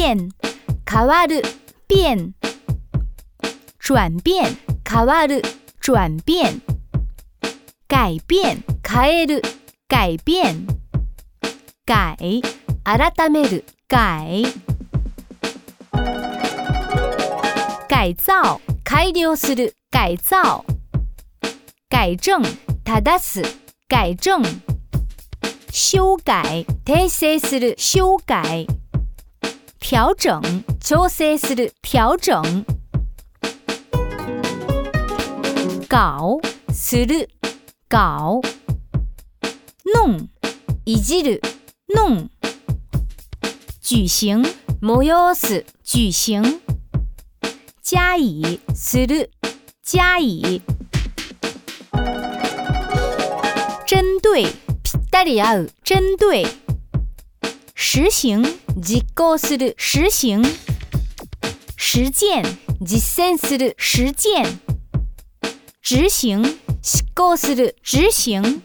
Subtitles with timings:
[0.00, 0.30] 变
[0.90, 1.42] 変わる
[1.86, 2.32] 变
[3.78, 4.56] 转变
[4.88, 5.42] 変わる
[5.78, 6.62] 转变
[7.86, 9.42] 改变変える
[9.86, 10.66] 改变
[11.84, 12.42] 改
[12.82, 14.46] 改める改
[17.86, 20.64] 改造改良する改造
[21.90, 22.38] 改正
[22.84, 23.42] 正す
[23.86, 24.40] 改正
[25.70, 28.66] 修改訂正する修改
[29.90, 30.40] 调整，
[30.80, 31.72] 調整する。
[31.82, 32.40] 调整，
[35.88, 36.40] 搞
[36.72, 37.28] する，
[37.88, 38.40] 搞
[39.92, 40.28] 弄
[40.86, 41.40] いじる，
[41.88, 42.30] 弄
[43.80, 44.44] 举行
[44.80, 46.60] もよおす，举行
[47.82, 49.28] 加以する，
[49.82, 50.62] 加以
[53.88, 54.46] 针对
[55.10, 56.46] だりよう，针对
[57.74, 58.44] 实行。
[58.82, 60.42] 実行する、实行、
[61.76, 62.42] 实践、
[62.80, 64.42] 実践する、实践、
[65.82, 66.40] 执行、
[66.80, 68.62] 実行する、执行。